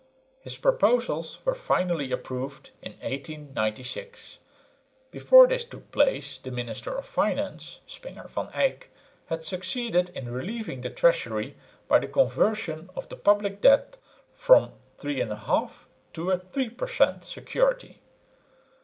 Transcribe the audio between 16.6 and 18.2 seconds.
per cent, security.